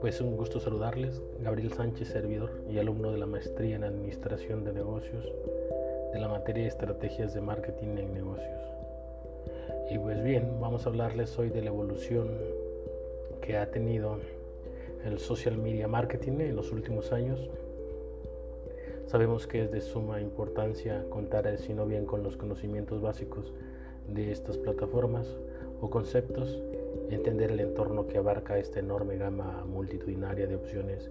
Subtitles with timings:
[0.00, 4.72] Pues un gusto saludarles, Gabriel Sánchez, servidor y alumno de la maestría en Administración de
[4.72, 5.24] Negocios
[6.12, 8.60] de la materia de Estrategias de Marketing en Negocios.
[9.90, 12.30] Y pues bien, vamos a hablarles hoy de la evolución
[13.42, 14.18] que ha tenido
[15.04, 17.50] el social media marketing en los últimos años.
[19.06, 23.52] Sabemos que es de suma importancia contar, si no bien, con los conocimientos básicos
[24.08, 25.26] de estas plataformas
[25.80, 26.58] o conceptos
[27.10, 31.10] entender el entorno que abarca esta enorme gama multitudinaria de opciones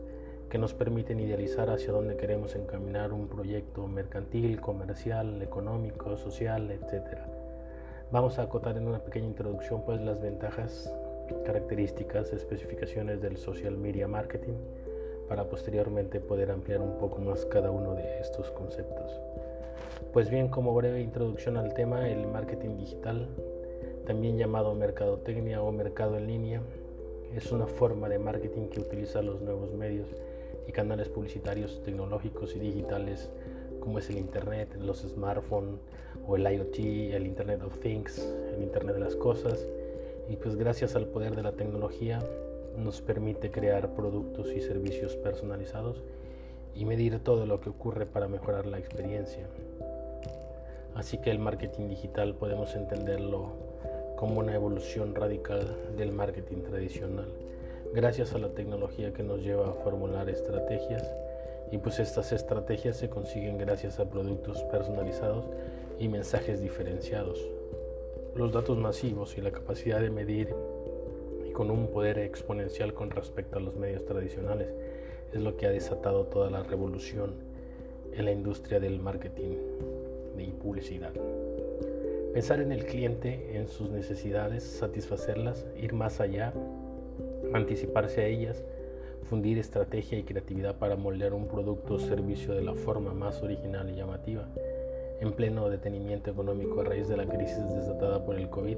[0.50, 7.20] que nos permiten idealizar hacia dónde queremos encaminar un proyecto mercantil, comercial, económico, social, etc.
[8.12, 10.94] Vamos a acotar en una pequeña introducción pues las ventajas,
[11.46, 14.54] características, especificaciones del social media marketing
[15.28, 19.20] para posteriormente poder ampliar un poco más cada uno de estos conceptos.
[20.14, 23.28] Pues bien, como breve introducción al tema, el marketing digital
[24.06, 26.62] también llamado mercadotecnia o mercado en línea,
[27.36, 30.08] es una forma de marketing que utiliza los nuevos medios
[30.68, 33.30] y canales publicitarios tecnológicos y digitales
[33.80, 35.80] como es el Internet, los smartphones
[36.28, 36.80] o el IoT,
[37.14, 38.20] el Internet of Things,
[38.56, 39.68] el Internet de las Cosas.
[40.30, 42.20] Y pues gracias al poder de la tecnología
[42.78, 46.04] nos permite crear productos y servicios personalizados
[46.76, 49.48] y medir todo lo que ocurre para mejorar la experiencia.
[50.94, 53.54] Así que el marketing digital podemos entenderlo
[54.16, 57.28] como una evolución radical del marketing tradicional,
[57.94, 61.04] gracias a la tecnología que nos lleva a formular estrategias
[61.72, 65.46] y pues estas estrategias se consiguen gracias a productos personalizados
[66.00, 67.40] y mensajes diferenciados.
[68.36, 70.54] Los datos masivos y la capacidad de medir
[71.46, 74.70] y con un poder exponencial con respecto a los medios tradicionales
[75.36, 77.34] es lo que ha desatado toda la revolución
[78.14, 79.58] en la industria del marketing
[80.38, 81.12] y publicidad.
[82.34, 86.54] Pensar en el cliente, en sus necesidades, satisfacerlas, ir más allá,
[87.54, 88.64] anticiparse a ellas,
[89.30, 93.90] fundir estrategia y creatividad para moldear un producto o servicio de la forma más original
[93.90, 94.48] y llamativa.
[95.22, 98.78] En pleno detenimiento económico a raíz de la crisis desatada por el COVID,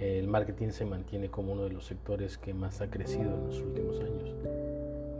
[0.00, 3.60] el marketing se mantiene como uno de los sectores que más ha crecido en los
[3.60, 4.65] últimos años.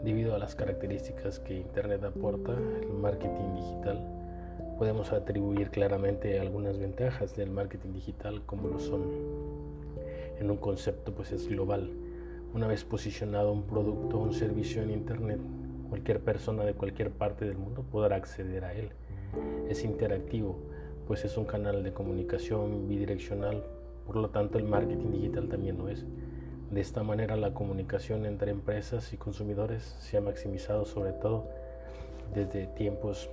[0.07, 4.07] Debido a las características que Internet aporta, el marketing digital
[4.77, 9.01] podemos atribuir claramente algunas ventajas del marketing digital como lo son.
[10.39, 11.91] En un concepto pues es global.
[12.53, 15.41] Una vez posicionado un producto o un servicio en Internet,
[15.89, 18.91] cualquier persona de cualquier parte del mundo podrá acceder a él.
[19.67, 20.57] Es interactivo,
[21.05, 23.61] pues es un canal de comunicación bidireccional,
[24.05, 26.05] por lo tanto el marketing digital también lo es.
[26.71, 31.45] De esta manera la comunicación entre empresas y consumidores se ha maximizado sobre todo
[32.33, 33.29] desde tiempos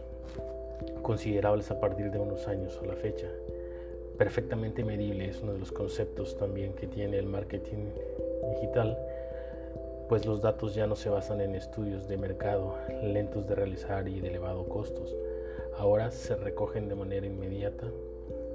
[1.02, 3.26] considerables a partir de unos años a la fecha.
[4.18, 7.88] Perfectamente medible es uno de los conceptos también que tiene el marketing
[8.52, 8.96] digital,
[10.08, 14.20] pues los datos ya no se basan en estudios de mercado lentos de realizar y
[14.20, 15.14] de elevado costos.
[15.76, 17.88] Ahora se recogen de manera inmediata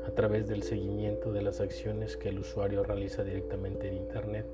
[0.07, 4.45] a través del seguimiento de las acciones que el usuario realiza directamente en Internet.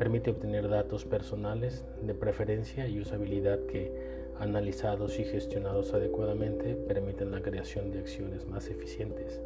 [0.00, 3.92] Permite obtener datos personales de preferencia y usabilidad que
[4.38, 9.42] analizados y gestionados adecuadamente, permiten la creación de acciones más eficientes.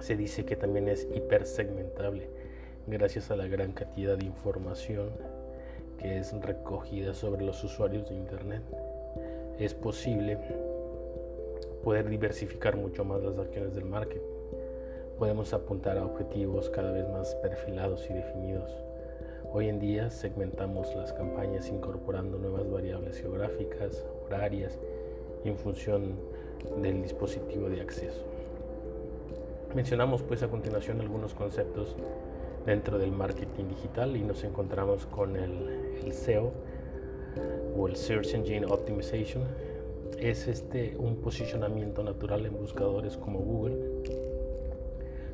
[0.00, 2.28] Se dice que también es hipersegmentable
[2.88, 5.10] gracias a la gran cantidad de información
[6.00, 8.62] que es recogida sobre los usuarios de Internet.
[9.60, 10.38] Es posible
[11.84, 14.26] poder diversificar mucho más las acciones del marketing.
[15.20, 18.89] Podemos apuntar a objetivos cada vez más perfilados y definidos
[19.52, 24.78] Hoy en día segmentamos las campañas incorporando nuevas variables geográficas, horarias
[25.44, 26.14] en función
[26.80, 28.24] del dispositivo de acceso.
[29.74, 31.96] Mencionamos pues a continuación algunos conceptos
[32.64, 36.52] dentro del marketing digital y nos encontramos con el, SEO
[37.76, 39.42] o el Search Engine Optimization.
[40.16, 43.78] Es este un posicionamiento natural en buscadores como Google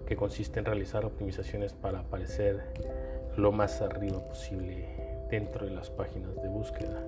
[0.06, 2.62] que consiste en realizar optimizaciones para aparecer
[3.36, 4.86] lo más arriba posible
[5.30, 7.04] dentro de las páginas de búsqueda.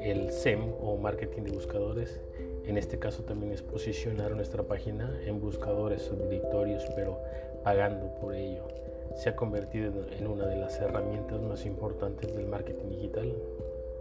[0.00, 2.20] El SEM o marketing de buscadores,
[2.64, 7.18] en este caso también es posicionar nuestra página en buscadores subdirectorios, pero
[7.62, 8.66] pagando por ello.
[9.14, 13.32] Se ha convertido en una de las herramientas más importantes del marketing digital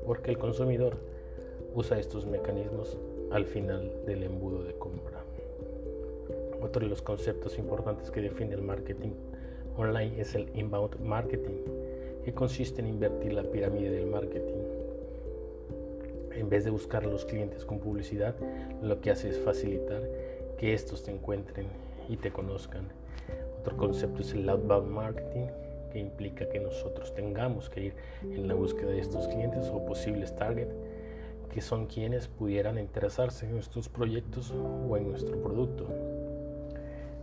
[0.05, 0.97] porque el consumidor
[1.75, 2.97] usa estos mecanismos
[3.31, 5.23] al final del embudo de compra.
[6.61, 9.11] Otro de los conceptos importantes que define el marketing
[9.77, 11.63] online es el inbound marketing,
[12.25, 14.57] que consiste en invertir la pirámide del marketing.
[16.35, 18.35] En vez de buscar a los clientes con publicidad,
[18.81, 20.01] lo que hace es facilitar
[20.57, 21.67] que estos te encuentren
[22.09, 22.87] y te conozcan.
[23.61, 25.47] Otro concepto es el outbound marketing,
[25.91, 27.93] que implica que nosotros tengamos que ir
[28.23, 30.69] en la búsqueda de estos clientes o posibles target,
[31.53, 35.87] que son quienes pudieran interesarse en nuestros proyectos o en nuestro producto.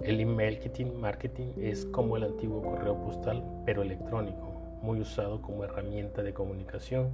[0.04, 0.60] El email
[1.00, 4.52] marketing es como el antiguo correo postal, pero electrónico,
[4.82, 7.08] muy usado como herramienta de comunicación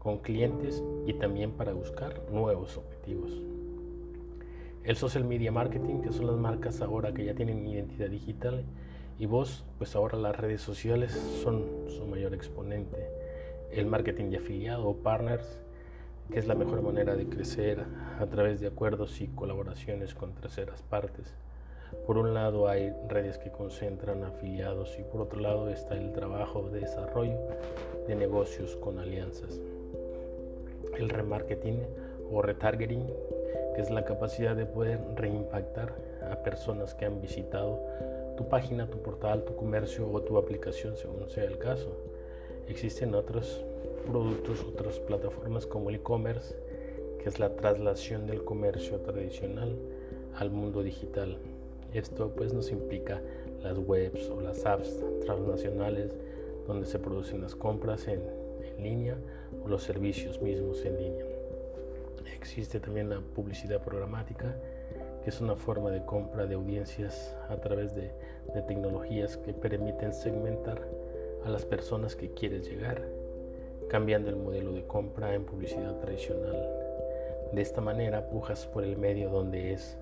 [0.00, 3.30] con clientes y también para buscar nuevos objetivos.
[4.82, 8.64] El social media marketing, que son las marcas ahora que ya tienen identidad digital
[9.20, 11.12] y vos, pues ahora las redes sociales
[11.44, 13.08] son su mayor exponente.
[13.70, 15.60] El marketing de afiliado o partners,
[16.32, 17.84] que es la mejor manera de crecer
[18.18, 21.36] a través de acuerdos y colaboraciones con terceras partes.
[22.06, 26.68] Por un lado hay redes que concentran afiliados y por otro lado está el trabajo
[26.68, 27.38] de desarrollo
[28.06, 29.60] de negocios con alianzas.
[30.98, 31.80] El remarketing
[32.30, 33.06] o retargeting,
[33.74, 35.94] que es la capacidad de poder reimpactar
[36.30, 37.80] a personas que han visitado
[38.36, 41.90] tu página, tu portal, tu comercio o tu aplicación según sea el caso.
[42.68, 43.64] Existen otros
[44.06, 46.54] productos, otras plataformas como el e-commerce,
[47.22, 49.76] que es la traslación del comercio tradicional
[50.36, 51.38] al mundo digital.
[51.94, 53.20] Esto pues nos implica
[53.62, 56.16] las webs o las apps transnacionales
[56.66, 58.20] donde se producen las compras en,
[58.78, 59.16] línea
[59.64, 61.24] o los servicios mismos en línea.
[62.34, 64.56] Existe también la publicidad programática,
[65.22, 68.10] que es una forma de compra de audiencias a través de,
[68.54, 70.80] de tecnologías que permiten segmentar
[71.44, 73.02] a las personas que quieres llegar,
[73.88, 76.56] cambiando el modelo de compra en publicidad tradicional.
[77.52, 79.96] De esta manera pujas por el medio donde es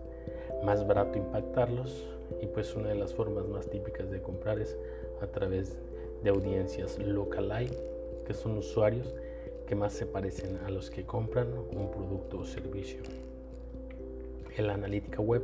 [0.65, 2.05] más barato impactarlos
[2.41, 4.77] y pues una de las formas más típicas de comprar es
[5.21, 5.77] a través
[6.23, 7.77] de audiencias localized
[8.27, 9.15] que son usuarios
[9.67, 12.99] que más se parecen a los que compran un producto o servicio.
[14.57, 15.43] En la analítica web,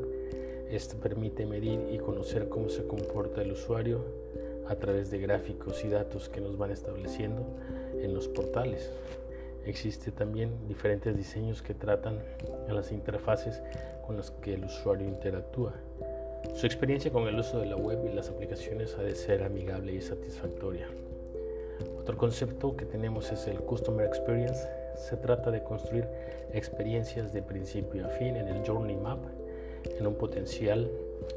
[0.70, 4.00] esto permite medir y conocer cómo se comporta el usuario
[4.69, 7.46] a través de gráficos y datos que nos van estableciendo
[8.02, 8.90] en los portales.
[9.67, 12.21] Existe también diferentes diseños que tratan
[12.69, 13.61] a las interfaces
[14.07, 15.75] con las que el usuario interactúa.
[16.55, 19.93] Su experiencia con el uso de la web y las aplicaciones ha de ser amigable
[19.93, 20.87] y satisfactoria.
[21.99, 24.67] Otro concepto que tenemos es el Customer Experience.
[24.97, 26.07] Se trata de construir
[26.53, 29.19] experiencias de principio a fin en el Journey Map,
[29.99, 30.89] en un potencial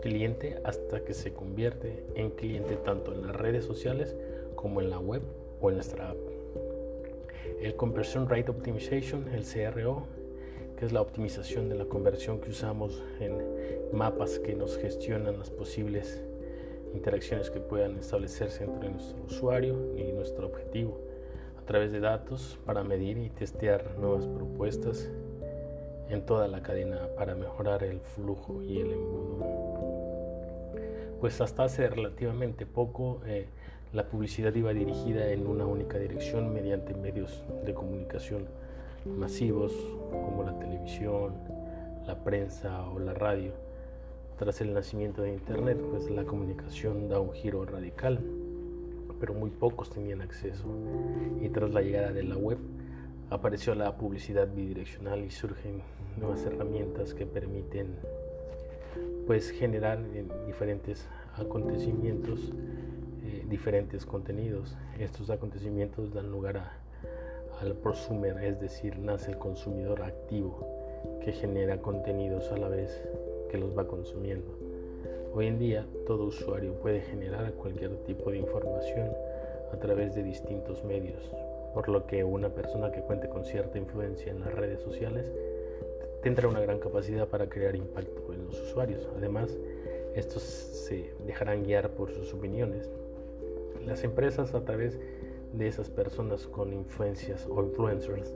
[0.01, 4.15] cliente hasta que se convierte en cliente tanto en las redes sociales
[4.55, 5.23] como en la web
[5.59, 6.28] o en nuestra app.
[7.61, 10.07] El Conversion Rate Optimization, el CRO,
[10.77, 13.37] que es la optimización de la conversión que usamos en
[13.91, 16.23] mapas que nos gestionan las posibles
[16.93, 21.01] interacciones que puedan establecerse entre nuestro usuario y nuestro objetivo
[21.61, 25.09] a través de datos para medir y testear nuevas propuestas
[26.07, 29.45] en toda la cadena para mejorar el flujo y el embudo.
[31.19, 33.47] Pues hasta hace relativamente poco eh,
[33.91, 38.45] la publicidad iba dirigida en una única dirección mediante medios de comunicación
[39.05, 39.73] masivos
[40.11, 41.33] como la televisión,
[42.05, 43.51] la prensa o la radio.
[44.37, 48.19] Tras el nacimiento de Internet, pues la comunicación da un giro radical,
[49.19, 50.65] pero muy pocos tenían acceso.
[51.41, 52.59] Y tras la llegada de la web,
[53.31, 55.81] apareció la publicidad bidireccional y surgen
[56.17, 57.95] nuevas herramientas que permiten
[59.25, 59.99] pues generar
[60.45, 62.51] diferentes acontecimientos
[63.47, 64.75] diferentes contenidos.
[64.99, 66.71] Estos acontecimientos dan lugar
[67.61, 70.67] al prosumer, es decir, nace el consumidor activo
[71.23, 73.01] que genera contenidos a la vez
[73.49, 74.57] que los va consumiendo.
[75.33, 79.09] Hoy en día todo usuario puede generar cualquier tipo de información
[79.71, 81.31] a través de distintos medios,
[81.73, 85.31] por lo que una persona que cuente con cierta influencia en las redes sociales
[86.23, 89.07] tendrá una gran capacidad para crear impacto en los usuarios.
[89.17, 89.55] Además,
[90.15, 92.89] estos se dejarán guiar por sus opiniones
[93.89, 94.99] las empresas a través
[95.53, 98.31] de esas personas con influencias o influencers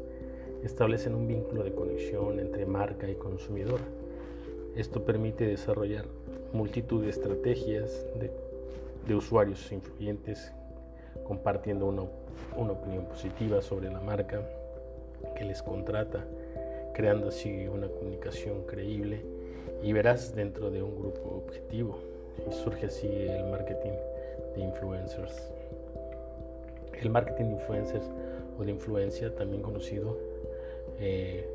[0.63, 3.79] establecen un vínculo de conexión entre marca y consumidor.
[4.75, 6.05] Esto permite desarrollar
[6.53, 10.51] multitud de estrategias de, usuarios influyentes
[11.27, 12.03] compartiendo una,
[12.55, 14.41] una opinión positiva sobre la marca
[15.35, 16.25] que les contrata,
[16.95, 19.21] creando así una comunicación creíble
[19.83, 21.99] y veraz dentro de un grupo objetivo.
[22.49, 23.91] Y surge así el marketing
[24.55, 25.51] de influencers.
[26.99, 28.05] El marketing de influencers
[28.57, 30.17] o de influencia, también conocido
[30.99, 31.49] eh,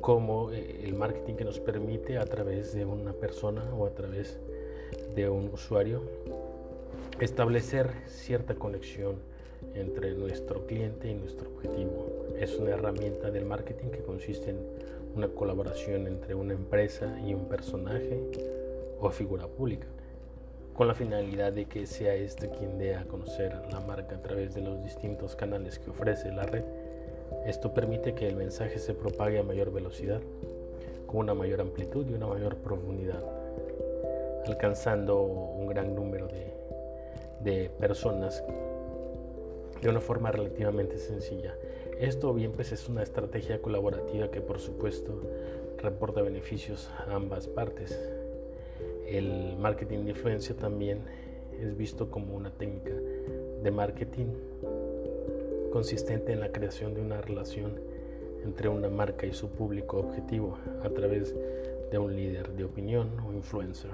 [0.00, 4.38] como eh, el marketing que nos permite a través de una persona o a través
[5.14, 6.02] de un usuario
[7.20, 9.16] establecer cierta conexión
[9.74, 12.06] entre nuestro cliente y nuestro objetivo.
[12.38, 14.58] Es una herramienta del marketing que consiste en
[15.14, 18.20] una colaboración entre una empresa y un personaje
[19.00, 19.86] o figura pública,
[20.80, 24.54] con la finalidad de que sea este quien dé a conocer la marca a través
[24.54, 26.64] de los distintos canales que ofrece la red.
[27.44, 30.22] Esto permite que el mensaje se propague a mayor velocidad,
[31.06, 33.22] con una mayor amplitud y una mayor profundidad,
[34.46, 36.28] alcanzando un gran número
[37.42, 38.42] de, personas
[39.82, 41.54] de una forma relativamente sencilla.
[41.98, 45.20] Esto bien pues es una estrategia colaborativa que por supuesto
[45.76, 48.00] reporta beneficios a ambas partes.
[49.10, 51.00] El marketing de influencia también
[51.60, 52.92] es visto como una técnica
[53.62, 54.26] de marketing
[55.72, 57.72] consistente en la creación de una relación
[58.44, 61.34] entre una marca y su público objetivo a través
[61.90, 63.90] de un líder de opinión o influencer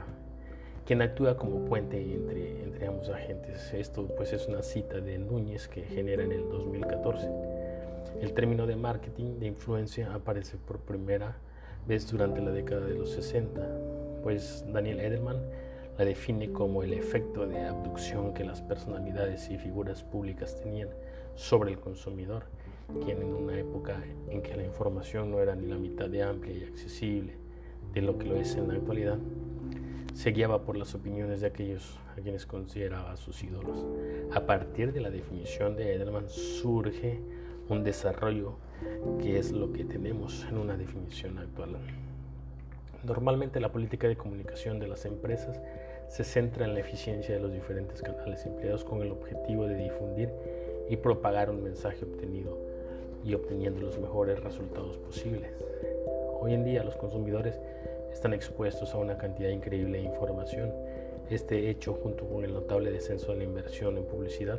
[0.86, 3.74] quien actúa como puente entre, ambos agentes.
[3.74, 7.28] Esto pues es una cita de Núñez que genera en el 2014.
[8.20, 11.36] El término de marketing de influencia aparece por primera
[11.88, 13.60] vez durante la década de los 60,
[14.26, 15.36] pues Daniel Edelman
[15.96, 20.88] la define como el efecto de abducción que las personalidades y figuras públicas tenían
[21.36, 22.42] sobre el consumidor,
[23.04, 26.56] quien en una época en que la información no era ni la mitad de amplia
[26.56, 27.36] y accesible
[27.94, 29.18] de lo que lo es en la actualidad,
[30.12, 33.86] se guiaba por las opiniones de aquellos a quienes consideraba sus ídolos.
[34.34, 37.20] A partir de la definición de Edelman surge
[37.68, 38.56] un desarrollo
[39.22, 41.76] que es lo que tenemos en una definición actual.
[43.06, 45.60] Normalmente la política de comunicación de las empresas
[46.08, 50.28] se centra en la eficiencia de los diferentes canales empleados con el objetivo de difundir
[50.88, 52.58] y propagar un mensaje obtenido
[53.24, 55.52] y obteniendo los mejores resultados posibles.
[56.40, 57.60] Hoy en día los consumidores
[58.12, 60.72] están expuestos a una cantidad increíble de información.
[61.30, 64.58] Este hecho, junto con el notable descenso de la inversión en publicidad,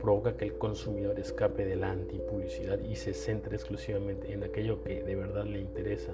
[0.00, 5.02] provoca que el consumidor escape de la antipublicidad y se centre exclusivamente en aquello que
[5.02, 6.12] de verdad le interesa.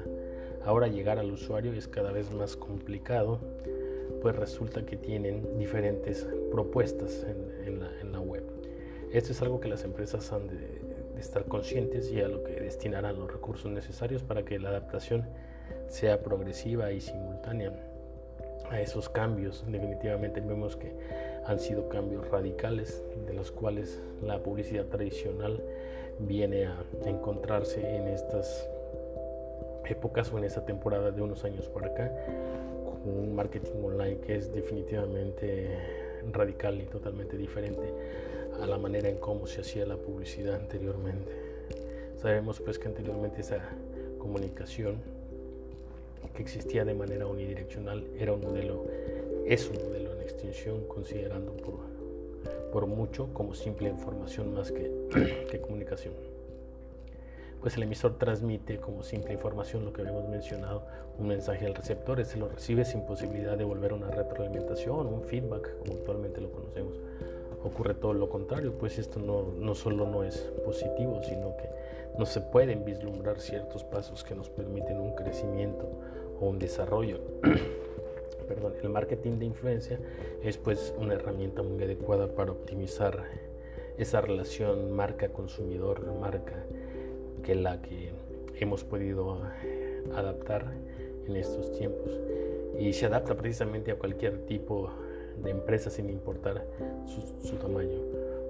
[0.64, 3.38] Ahora llegar al usuario es cada vez más complicado,
[4.23, 7.26] pues resulta que tienen diferentes propuestas
[7.66, 7.80] en,
[8.12, 8.44] la, web.
[9.12, 12.54] Esto es algo que las empresas han de, de estar conscientes y a lo que
[12.54, 15.26] destinarán los recursos necesarios para que la adaptación
[15.88, 17.73] sea progresiva y simultánea
[18.71, 19.64] a esos cambios.
[19.68, 20.94] Definitivamente vemos que
[21.47, 25.62] han sido cambios radicales de los cuales la publicidad tradicional
[26.21, 28.66] viene a encontrarse en estas
[29.88, 32.10] épocas o en esta temporada de unos años por acá
[32.84, 35.68] con un marketing online que es definitivamente
[36.32, 37.92] radical y totalmente diferente
[38.60, 41.32] a la manera en cómo se hacía la publicidad anteriormente.
[42.16, 43.58] Sabemos pues que anteriormente esa
[44.18, 44.96] comunicación
[46.34, 48.86] que existía de manera unidireccional era un modelo,
[49.46, 51.80] es un modelo en extinción, considerando por,
[52.72, 56.33] por mucho como simple información más que comunicación.
[57.64, 60.83] Pues el emisor transmite como simple información lo que habíamos mencionado,
[61.18, 65.78] un mensaje al receptor, se lo recibe sin posibilidad de volver una retroalimentación, un feedback,
[65.78, 67.00] como actualmente lo conocemos.
[67.64, 71.71] Ocurre todo lo contrario, pues esto no, no solo no es positivo, sino que
[72.18, 75.88] no se pueden vislumbrar ciertos pasos que nos permiten un crecimiento
[76.42, 77.18] o un desarrollo.
[78.47, 79.99] Perdón, el marketing de influencia
[80.42, 83.25] es pues una herramienta muy adecuada para optimizar
[83.97, 86.62] esa relación marca-consumidor, marca
[87.44, 88.10] que la que
[88.58, 89.42] hemos podido
[90.14, 90.72] adaptar
[91.26, 92.10] en estos tiempos
[92.78, 94.90] y se adapta precisamente a cualquier tipo
[95.42, 96.64] de empresa sin importar
[97.06, 97.98] su, su tamaño.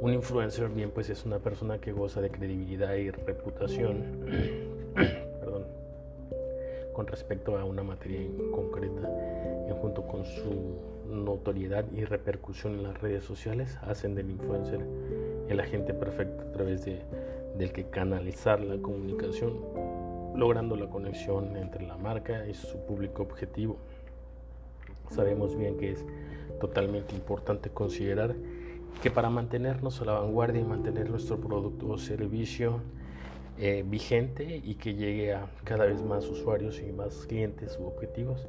[0.00, 4.24] Un influencer bien pues es una persona que goza de credibilidad y reputación
[6.92, 9.10] con respecto a una materia en concreta
[9.68, 14.80] y junto con su notoriedad y repercusión en las redes sociales hacen del influencer
[15.48, 17.02] el agente perfecto a través de,
[17.56, 19.54] del que canalizar la comunicación
[20.34, 23.78] logrando la conexión entre la marca y su público objetivo.
[25.10, 26.04] Sabemos bien que es
[26.60, 28.34] totalmente importante considerar
[29.02, 32.80] que para mantenernos a la vanguardia y mantener nuestro producto o servicio
[33.58, 38.48] eh, vigente y que llegue a cada vez más usuarios y más clientes u objetivos,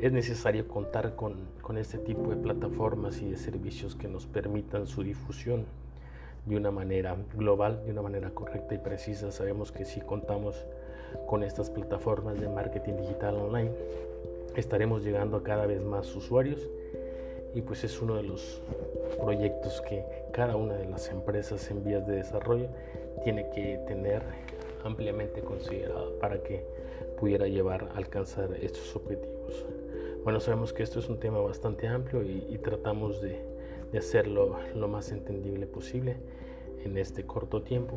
[0.00, 4.86] es necesario contar con, con este tipo de plataformas y de servicios que nos permitan
[4.86, 5.64] su difusión
[6.46, 9.32] de una manera global, de una manera correcta y precisa.
[9.32, 10.66] Sabemos que si contamos
[11.26, 13.70] con estas plataformas de marketing digital online,
[14.56, 16.68] estaremos llegando a cada vez más usuarios
[17.54, 18.60] y pues es uno de los
[19.20, 22.68] proyectos que cada una de las empresas en vías de desarrollo
[23.22, 24.22] tiene que tener
[24.84, 26.66] ampliamente considerado para que
[27.18, 29.64] pudiera llevar a alcanzar estos objetivos.
[30.24, 33.40] Bueno, sabemos que esto es un tema bastante amplio y, tratamos de,
[33.92, 36.16] de, hacerlo lo más entendible posible
[36.84, 37.96] en este corto tiempo.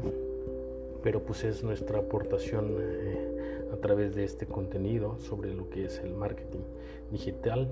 [1.03, 5.99] pero pues es nuestra aportación eh, a través de este contenido sobre lo que es
[5.99, 6.61] el marketing
[7.11, 7.67] digital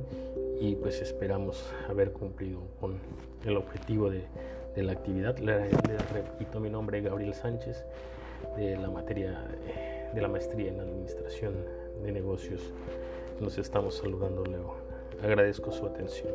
[0.59, 2.97] y pues esperamos haber cumplido con
[3.43, 4.23] el objetivo de,
[4.75, 5.37] la actividad.
[5.37, 5.69] Le,
[6.13, 7.83] repito mi nombre Gabriel Sánchez
[8.57, 9.47] de la materia
[10.13, 11.53] de la maestría en administración
[12.03, 12.61] de negocios.
[13.39, 14.75] Nos estamos saludando luego.
[15.21, 16.33] Agradezco su atención.